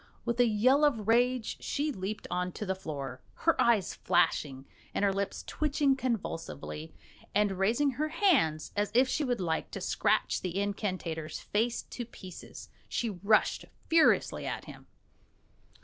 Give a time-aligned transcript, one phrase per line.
[0.25, 5.05] With a yell of rage she leaped on to the floor, her eyes flashing, and
[5.05, 6.91] her lips twitching convulsively;
[7.35, 12.03] and raising her hands as if she would like to scratch the incantator's face to
[12.03, 14.87] pieces, she rushed furiously at him.